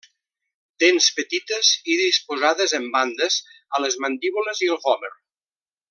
Dents 0.83 1.09
petites 1.17 1.69
i 1.95 1.97
disposades 2.01 2.73
en 2.79 2.87
bandes 2.97 3.39
a 3.79 3.83
les 3.87 3.99
mandíbules 4.07 4.65
i 4.69 4.73
el 4.79 4.83
vòmer. 4.89 5.15